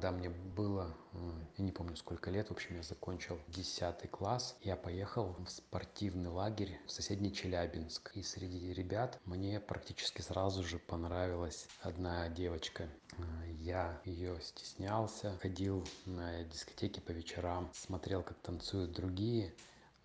[0.00, 1.18] Когда мне было, э,
[1.58, 6.30] я не помню сколько лет, в общем, я закончил 10 класс, я поехал в спортивный
[6.30, 8.12] лагерь в соседний Челябинск.
[8.14, 12.88] И среди ребят мне практически сразу же понравилась одна девочка.
[13.18, 13.22] Э,
[13.58, 19.54] Я ее стеснялся, ходил на дискотеки по вечерам, смотрел, как танцуют другие,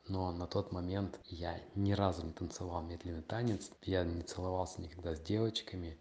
[0.10, 5.16] но на тот момент я ни разу не танцевал медленный танец, я не целовался никогда
[5.16, 5.98] с девочками,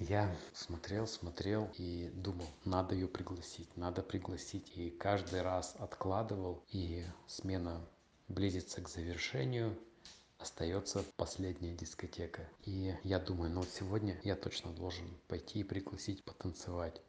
[0.00, 4.72] я смотрел, смотрел и думал, надо ее пригласить, надо пригласить.
[4.76, 7.86] И каждый раз откладывал, и смена
[8.28, 9.78] близится к завершению,
[10.38, 12.48] остается последняя дискотека.
[12.64, 17.02] И я думаю, ну вот сегодня я точно должен пойти и пригласить потанцевать.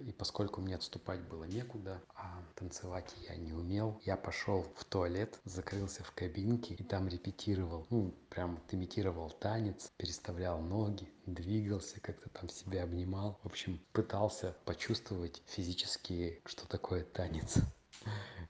[0.00, 5.38] И поскольку мне отступать было некуда, а танцевать я не умел, я пошел в туалет,
[5.44, 7.86] закрылся в кабинке и там репетировал.
[7.90, 13.38] Ну, прям вот имитировал танец, переставлял ноги, двигался, как-то там себя обнимал.
[13.42, 17.56] В общем, пытался почувствовать физически, что такое танец.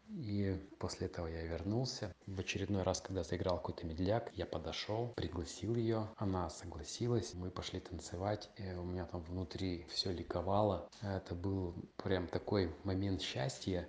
[0.08, 2.14] И после этого я вернулся.
[2.26, 6.08] В очередной раз, когда заиграл какой-то медляк, я подошел, пригласил ее.
[6.16, 7.34] Она согласилась.
[7.34, 8.48] Мы пошли танцевать.
[8.56, 10.88] И у меня там внутри все ликовало.
[11.02, 13.88] Это был прям такой момент счастья.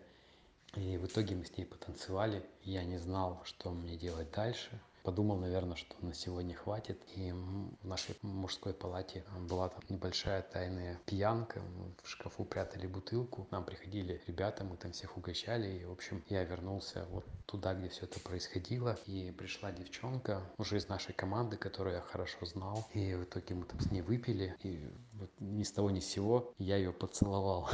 [0.76, 2.44] И в итоге мы с ней потанцевали.
[2.64, 7.02] Я не знал, что мне делать дальше подумал, наверное, что на сегодня хватит.
[7.16, 11.62] И в нашей мужской палате была там небольшая тайная пьянка.
[11.62, 13.48] Мы в шкафу прятали бутылку.
[13.50, 15.80] Нам приходили ребята, мы там всех угощали.
[15.80, 19.00] И, в общем, я вернулся вот туда, где все это происходило.
[19.06, 22.86] И пришла девчонка уже из нашей команды, которую я хорошо знал.
[22.94, 24.58] И в итоге мы там с ней выпили.
[24.64, 27.70] И вот ни с того ни с сего я ее поцеловал.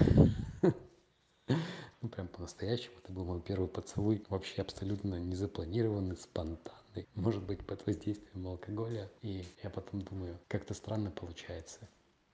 [2.02, 2.96] Ну, прям по-настоящему.
[3.02, 4.26] Это был мой первый поцелуй.
[4.28, 6.83] Вообще абсолютно незапланированный, спонтанный.
[7.16, 9.10] Может быть, под воздействием алкоголя.
[9.22, 11.88] И я потом думаю, как-то странно получается.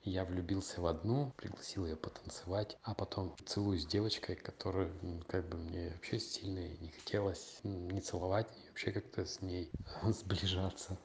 [0.03, 5.47] Я влюбился в одну, пригласил ее потанцевать, а потом целуюсь с девочкой, которую ну, как
[5.49, 9.69] бы мне вообще сильно не хотелось ни целовать, ни вообще как-то с ней
[10.03, 10.97] сближаться.